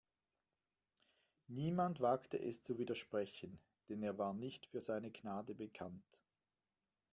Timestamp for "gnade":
5.11-5.53